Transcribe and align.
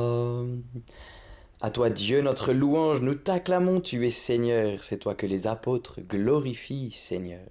À 1.61 1.69
toi 1.71 1.89
Dieu, 1.89 2.21
notre 2.21 2.51
louange, 2.51 2.99
nous 2.99 3.15
t'acclamons, 3.15 3.79
tu 3.79 4.05
es 4.05 4.11
Seigneur, 4.11 4.83
c'est 4.83 4.97
toi 4.97 5.15
que 5.15 5.25
les 5.25 5.47
apôtres 5.47 6.01
glorifient, 6.01 6.91
Seigneur. 6.91 7.47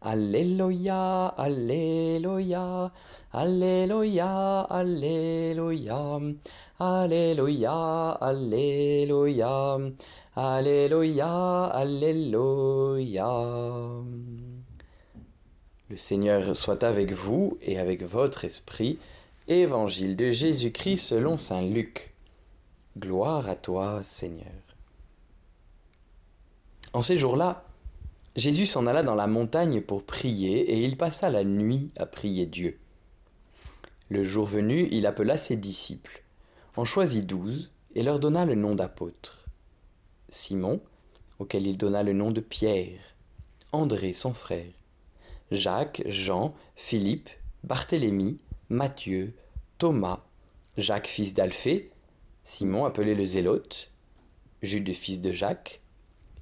Alléluia, 0.00 1.26
Alléluia, 1.26 2.92
Alléluia, 3.32 4.60
Alléluia, 4.60 6.20
Alléluia, 6.78 8.10
Alléluia, 8.20 9.78
Alléluia, 10.36 11.64
Alléluia. 11.64 13.26
Le 15.90 15.96
Seigneur 15.96 16.56
soit 16.56 16.84
avec 16.84 17.10
vous 17.12 17.58
et 17.60 17.80
avec 17.80 18.04
votre 18.04 18.44
esprit. 18.44 19.00
Évangile 19.48 20.14
de 20.14 20.30
Jésus-Christ 20.30 20.98
selon 20.98 21.38
Saint 21.38 21.62
Luc. 21.62 22.14
Gloire 22.96 23.48
à 23.48 23.56
toi, 23.56 24.04
Seigneur. 24.04 24.46
En 26.92 27.02
ces 27.02 27.18
jours-là, 27.18 27.64
Jésus 28.38 28.66
s'en 28.66 28.86
alla 28.86 29.02
dans 29.02 29.16
la 29.16 29.26
montagne 29.26 29.80
pour 29.80 30.04
prier, 30.04 30.60
et 30.70 30.84
il 30.84 30.96
passa 30.96 31.28
la 31.28 31.42
nuit 31.42 31.90
à 31.96 32.06
prier 32.06 32.46
Dieu. 32.46 32.78
Le 34.10 34.22
jour 34.22 34.46
venu, 34.46 34.86
il 34.92 35.06
appela 35.06 35.36
ses 35.36 35.56
disciples, 35.56 36.22
en 36.76 36.84
choisit 36.84 37.26
douze, 37.26 37.72
et 37.96 38.04
leur 38.04 38.20
donna 38.20 38.44
le 38.44 38.54
nom 38.54 38.76
d'apôtres. 38.76 39.44
Simon, 40.28 40.80
auquel 41.40 41.66
il 41.66 41.76
donna 41.76 42.04
le 42.04 42.12
nom 42.12 42.30
de 42.30 42.40
Pierre, 42.40 43.00
André 43.72 44.12
son 44.12 44.32
frère, 44.32 44.70
Jacques, 45.50 46.04
Jean, 46.06 46.54
Philippe, 46.76 47.30
Barthélemy, 47.64 48.38
Matthieu, 48.68 49.34
Thomas, 49.78 50.22
Jacques 50.76 51.08
fils 51.08 51.34
d'Alphée, 51.34 51.90
Simon 52.44 52.84
appelé 52.84 53.16
le 53.16 53.24
Zélote, 53.24 53.90
Jude 54.62 54.92
fils 54.92 55.20
de 55.20 55.32
Jacques, 55.32 55.80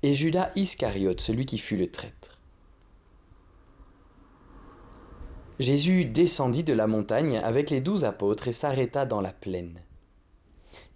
et 0.07 0.15
Judas 0.15 0.53
Iscariote, 0.55 1.21
celui 1.21 1.47
qui 1.47 1.59
fut 1.59 1.77
le 1.77 1.91
traître. 1.91 2.41
Jésus 5.59 6.05
descendit 6.05 6.63
de 6.63 6.73
la 6.73 6.87
montagne 6.87 7.39
avec 7.39 7.71
les 7.71 7.81
douze 7.81 8.05
apôtres 8.05 8.47
et 8.47 8.53
s'arrêta 8.53 9.05
dans 9.05 9.21
la 9.21 9.33
plaine. 9.33 9.81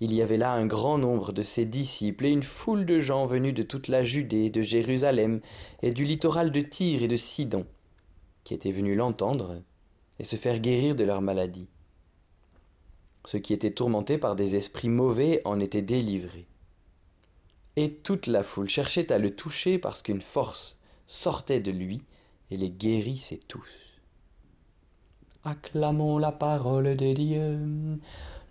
Il 0.01 0.15
y 0.15 0.23
avait 0.23 0.37
là 0.37 0.53
un 0.53 0.65
grand 0.65 0.97
nombre 0.97 1.33
de 1.33 1.43
ses 1.43 1.65
disciples 1.65 2.27
et 2.27 2.31
une 2.31 2.45
foule 2.45 2.87
de 2.87 3.01
gens 3.01 3.25
venus 3.25 3.53
de 3.53 3.65
toute 3.65 3.89
la 3.89 4.05
Judée, 4.05 4.49
de 4.49 4.63
Jérusalem 4.63 5.41
et 5.83 5.91
du 5.91 6.05
littoral 6.05 6.53
de 6.53 6.61
Tyr 6.61 7.03
et 7.03 7.09
de 7.09 7.17
Sidon, 7.17 7.67
qui 8.45 8.55
étaient 8.55 8.71
venus 8.71 8.97
l'entendre 8.97 9.61
et 10.21 10.25
se 10.25 10.37
faire 10.37 10.61
guérir 10.61 10.95
de 10.95 11.03
leur 11.03 11.21
maladie. 11.21 11.69
Ceux 13.25 13.41
qui 13.41 13.55
étaient 13.55 13.73
tourmentés 13.73 14.19
par 14.19 14.37
des 14.37 14.55
esprits 14.55 14.89
mauvais 14.89 15.43
en 15.45 15.59
étaient 15.59 15.83
délivrés 15.83 16.47
et 17.77 17.91
toute 17.91 18.27
la 18.27 18.43
foule 18.43 18.69
cherchait 18.69 19.13
à 19.13 19.19
le 19.19 19.35
toucher 19.35 19.79
parce 19.79 20.03
qu'une 20.03 20.23
force 20.23 20.79
sortait 21.07 21.61
de 21.61 21.71
lui 21.71 22.03
et 22.51 22.57
les 22.57 22.71
guérissait 22.71 23.41
tous. 23.49 23.69
Acclamons 25.45 26.19
la 26.19 26.33
parole 26.33 26.97
de 26.97 27.13
Dieu, 27.15 27.59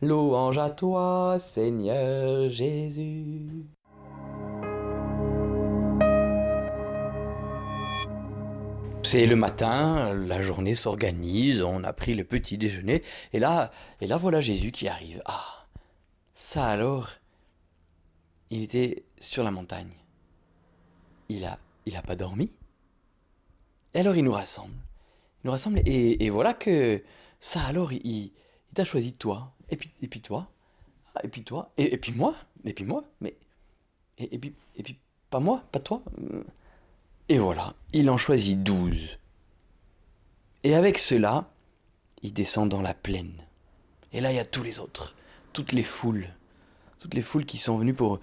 louange 0.01 0.57
à 0.57 0.69
toi, 0.69 1.37
Seigneur 1.39 2.49
Jésus. 2.49 3.65
C'est 9.03 9.25
le 9.25 9.35
matin, 9.35 10.13
la 10.13 10.41
journée 10.41 10.75
s'organise, 10.75 11.61
on 11.61 11.83
a 11.83 11.93
pris 11.93 12.15
le 12.15 12.23
petit 12.23 12.57
déjeuner, 12.57 13.01
et 13.33 13.39
là, 13.39 13.71
et 14.01 14.07
là 14.07 14.17
voilà 14.17 14.41
Jésus 14.41 14.71
qui 14.71 14.87
arrive. 14.87 15.21
Ah, 15.25 15.65
ça 16.35 16.65
alors, 16.65 17.09
il 18.49 18.63
était 18.63 19.03
sur 19.19 19.43
la 19.43 19.51
montagne. 19.51 19.93
Il 21.29 21.45
a, 21.45 21.59
pas 22.01 22.15
dormi. 22.15 22.51
Et 23.93 23.99
alors 23.99 24.15
il 24.15 24.23
nous 24.23 24.31
rassemble. 24.31 24.73
Il 25.43 25.47
nous 25.47 25.51
rassemble 25.51 25.81
et, 25.85 26.29
voilà 26.29 26.53
que 26.53 27.03
ça 27.39 27.61
alors 27.61 27.91
il, 27.93 28.31
t'a 28.73 28.83
choisi 28.83 29.13
toi. 29.13 29.53
Et 29.69 29.77
puis, 29.77 29.91
et 30.01 30.07
puis 30.07 30.21
toi. 30.21 30.49
Ah, 31.15 31.21
et 31.23 31.27
puis 31.27 31.43
toi. 31.43 31.71
Et, 31.77 31.97
puis 31.97 32.11
moi. 32.13 32.35
Et 32.65 32.73
puis 32.73 32.85
moi. 32.85 33.03
Mais 33.21 33.35
et, 34.17 34.37
puis 34.37 34.53
et 34.75 34.83
puis 34.83 34.97
pas 35.29 35.39
moi, 35.39 35.63
pas 35.71 35.79
toi. 35.79 36.01
Et 37.27 37.37
voilà, 37.37 37.75
il 37.93 38.09
en 38.09 38.17
choisit 38.17 38.61
douze. 38.63 39.19
Et 40.63 40.73
avec 40.73 40.97
cela, 40.97 41.51
il 42.23 42.33
descend 42.33 42.69
dans 42.69 42.81
la 42.81 42.95
plaine. 42.95 43.43
Et 44.11 44.19
là, 44.19 44.31
il 44.31 44.35
y 44.35 44.39
a 44.39 44.45
tous 44.45 44.63
les 44.63 44.79
autres, 44.79 45.15
toutes 45.53 45.71
les 45.71 45.83
foules 45.83 46.27
toutes 46.99 47.13
les 47.13 47.21
foules 47.21 47.45
qui 47.45 47.57
sont 47.57 47.77
venues 47.77 47.93
pour, 47.93 48.19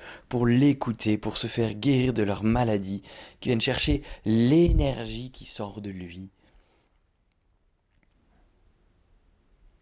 l'écouter, 0.47 1.17
pour 1.17 1.39
se 1.39 1.47
faire 1.47 1.75
guérir 1.75 2.13
de 2.13 2.23
leur 2.23 2.45
maladie, 2.45 3.03
qui 3.41 3.49
viennent 3.49 3.61
chercher 3.61 4.03
l'énergie 4.25 5.31
qui 5.31 5.47
sort 5.47 5.81
de 5.81 5.91
lui. 5.91 6.31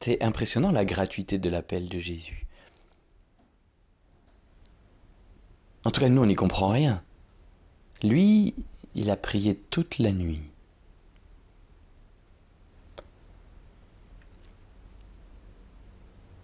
C'est 0.00 0.22
impressionnant 0.22 0.70
la 0.70 0.84
gratuité 0.84 1.38
de 1.38 1.48
l'appel 1.50 1.88
de 1.88 1.98
Jésus. 1.98 2.46
En 5.84 5.90
tout 5.90 6.00
cas, 6.00 6.08
nous, 6.08 6.22
on 6.22 6.26
n'y 6.26 6.34
comprend 6.34 6.68
rien. 6.68 7.02
Lui, 8.02 8.54
il 8.94 9.10
a 9.10 9.16
prié 9.16 9.54
toute 9.54 9.98
la 9.98 10.12
nuit. 10.12 10.42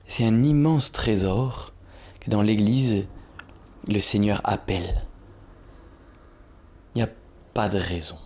C'est 0.07 0.25
un 0.25 0.43
immense 0.43 0.91
trésor 0.91 1.73
dans 2.31 2.43
l'Église, 2.43 3.09
le 3.89 3.99
Seigneur 3.99 4.41
appelle. 4.45 5.03
Il 6.95 6.99
n'y 6.99 7.03
a 7.03 7.11
pas 7.53 7.69
de 7.69 7.77
raison. 7.77 8.19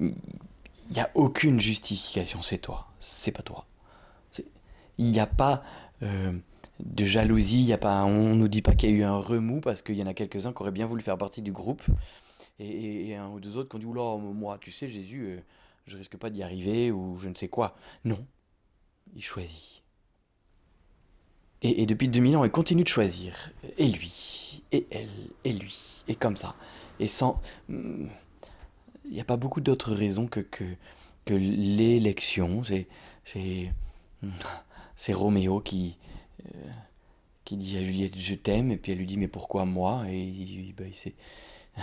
Il 0.00 0.12
n'y 0.90 1.00
a 1.00 1.10
aucune 1.14 1.60
justification. 1.60 2.42
C'est 2.42 2.58
toi, 2.58 2.88
c'est 2.98 3.30
pas 3.30 3.42
toi. 3.42 3.66
Il 4.98 5.06
n'y 5.06 5.20
a 5.20 5.26
pas 5.26 5.62
euh, 6.02 6.36
de 6.80 7.04
jalousie, 7.04 7.60
il 7.60 7.66
y 7.66 7.72
a 7.72 7.78
pas, 7.78 8.04
on 8.04 8.34
nous 8.34 8.48
dit 8.48 8.62
pas 8.62 8.74
qu'il 8.74 8.90
y 8.90 8.92
a 8.92 8.96
eu 8.96 9.02
un 9.02 9.18
remous 9.18 9.60
parce 9.60 9.80
qu'il 9.80 9.96
y 9.96 10.02
en 10.02 10.06
a 10.06 10.14
quelques-uns 10.14 10.52
qui 10.52 10.62
auraient 10.62 10.70
bien 10.70 10.86
voulu 10.86 11.02
faire 11.02 11.18
partie 11.18 11.42
du 11.42 11.52
groupe 11.52 11.82
et, 12.60 13.16
un 13.16 13.28
ou 13.28 13.40
deux 13.40 13.56
autres 13.56 13.68
qui 13.68 13.76
ont 13.76 13.78
dit 13.78 13.86
Oula, 13.86 14.16
moi, 14.16 14.58
tu 14.60 14.70
sais, 14.70 14.88
Jésus, 14.88 15.26
euh, 15.26 15.40
je 15.86 15.96
risque 15.96 16.16
pas 16.16 16.30
d'y 16.30 16.42
arriver 16.42 16.90
ou 16.92 17.16
je 17.18 17.28
ne 17.28 17.34
sais 17.34 17.48
quoi. 17.48 17.76
Non, 18.04 18.24
il 19.14 19.22
choisit. 19.22 19.83
Et, 21.66 21.86
depuis 21.86 22.08
2000 22.08 22.36
ans, 22.36 22.44
il 22.44 22.50
continue 22.50 22.84
de 22.84 22.88
choisir. 22.88 23.50
Et 23.78 23.88
lui, 23.88 24.62
et 24.70 24.86
elle, 24.90 25.08
et 25.44 25.52
lui, 25.54 26.04
et 26.08 26.14
comme 26.14 26.36
ça. 26.36 26.54
Et 27.00 27.08
sans... 27.08 27.40
Hmm, 27.70 28.08
il 29.06 29.12
n'y 29.12 29.20
a 29.20 29.24
pas 29.24 29.38
beaucoup 29.38 29.62
d'autres 29.62 29.94
raisons 29.94 30.26
que, 30.26 30.40
que, 30.40 31.34
l'élection. 31.34 32.62
C'est, 32.64 32.86
c'est, 33.24 33.72
hmm, 34.22 35.14
Roméo 35.14 35.60
qui, 35.60 35.96
euh, 36.44 36.68
qui 37.46 37.56
dit 37.56 37.78
à 37.78 37.84
Juliette 37.84 38.18
je 38.18 38.34
t'aime, 38.34 38.70
et 38.70 38.76
puis 38.76 38.92
elle 38.92 38.98
lui 38.98 39.06
dit 39.06 39.16
mais 39.16 39.28
pourquoi 39.28 39.64
moi? 39.64 40.04
Et 40.10 40.22
il, 40.22 40.74
ben, 40.74 40.86
il, 40.86 40.94
sait, 40.94 41.14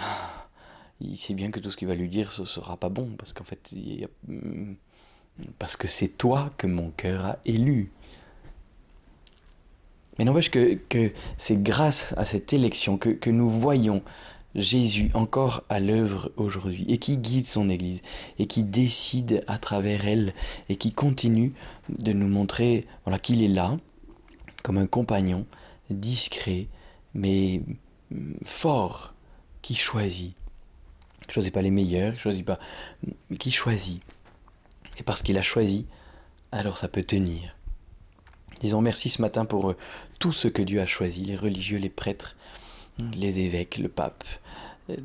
il 1.01 1.17
sait 1.17 1.33
bien 1.33 1.49
que 1.49 1.59
tout 1.59 1.71
ce 1.71 1.77
qu'il 1.77 1.87
va 1.87 1.95
lui 1.95 2.07
dire 2.07 2.31
ce 2.31 2.45
sera 2.45 2.77
pas 2.77 2.89
bon, 2.89 3.15
parce 3.17 3.33
qu'en 3.33 3.45
fait, 3.45 3.73
hmm, 4.27 4.75
parce 5.57 5.75
que 5.75 5.87
c'est 5.87 6.19
toi 6.19 6.53
que 6.59 6.67
mon 6.67 6.91
cœur 6.91 7.25
a 7.25 7.39
élu. 7.45 7.91
Mais 10.17 10.25
n'empêche 10.25 10.51
que, 10.51 10.77
que 10.89 11.11
c'est 11.37 11.61
grâce 11.61 12.13
à 12.17 12.25
cette 12.25 12.53
élection 12.53 12.97
que, 12.97 13.09
que 13.09 13.29
nous 13.29 13.49
voyons 13.49 14.03
Jésus 14.55 15.09
encore 15.13 15.63
à 15.69 15.79
l'œuvre 15.79 16.31
aujourd'hui 16.35 16.85
et 16.89 16.97
qui 16.97 17.17
guide 17.17 17.47
son 17.47 17.69
Église 17.69 18.01
et 18.37 18.45
qui 18.47 18.63
décide 18.63 19.43
à 19.47 19.57
travers 19.57 20.05
elle 20.05 20.33
et 20.67 20.75
qui 20.75 20.91
continue 20.91 21.53
de 21.89 22.11
nous 22.11 22.27
montrer 22.27 22.85
voilà, 23.05 23.17
qu'il 23.17 23.41
est 23.41 23.47
là 23.47 23.77
comme 24.63 24.77
un 24.77 24.87
compagnon 24.87 25.45
discret 25.89 26.67
mais 27.13 27.61
fort 28.43 29.13
qui 29.61 29.75
choisit. 29.75 30.35
Qui 31.27 31.33
choisit 31.33 31.53
pas 31.53 31.61
les 31.61 31.71
meilleurs, 31.71 32.13
qui 32.13 32.19
choisit 32.19 32.45
pas, 32.45 32.59
qui 33.39 33.51
choisit. 33.51 34.01
Et 34.97 35.03
parce 35.03 35.21
qu'il 35.21 35.37
a 35.37 35.41
choisi, 35.41 35.85
alors 36.51 36.77
ça 36.77 36.87
peut 36.87 37.03
tenir. 37.03 37.55
Disons 38.61 38.81
merci 38.81 39.09
ce 39.09 39.21
matin 39.23 39.45
pour 39.45 39.71
euh, 39.71 39.77
tout 40.19 40.31
ce 40.31 40.47
que 40.47 40.61
Dieu 40.61 40.79
a 40.81 40.85
choisi, 40.85 41.25
les 41.25 41.35
religieux, 41.35 41.79
les 41.79 41.89
prêtres, 41.89 42.35
les 43.15 43.39
évêques, 43.39 43.79
le 43.79 43.89
pape. 43.89 44.23
Euh, 44.91 44.97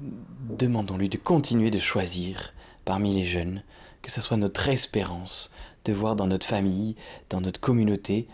demandons-lui 0.51 1.09
de 1.09 1.17
continuer 1.17 1.71
de 1.71 1.79
choisir 1.79 2.53
parmi 2.85 3.15
les 3.15 3.25
jeunes, 3.25 3.63
que 4.03 4.11
ce 4.11 4.21
soit 4.21 4.37
notre 4.37 4.69
espérance 4.69 5.51
de 5.87 5.95
voir 5.95 6.17
dans 6.17 6.27
notre 6.27 6.47
famille, 6.47 6.97
dans 7.31 7.41
notre 7.41 7.59
communauté, 7.59 8.29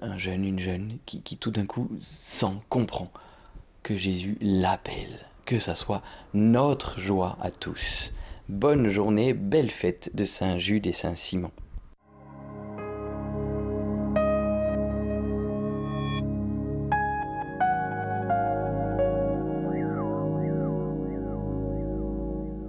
un 0.00 0.18
jeune, 0.18 0.44
une 0.44 0.58
jeune, 0.58 0.98
qui, 1.06 1.20
tout 1.36 1.52
d'un 1.52 1.66
coup 1.66 1.88
sent, 2.00 2.54
comprend 2.68 3.12
que 3.82 3.96
Jésus 3.96 4.36
l'appelle, 4.40 5.26
que 5.44 5.58
ça 5.60 5.76
soit 5.76 6.02
notre 6.32 6.98
joie 6.98 7.38
à 7.40 7.50
tous. 7.50 8.10
Bonne 8.48 8.88
journée, 8.88 9.34
belle 9.34 9.70
fête 9.70 10.10
de 10.14 10.24
Saint 10.24 10.58
Jude 10.58 10.86
et 10.86 10.92
Saint 10.92 11.14
Simon. 11.14 11.52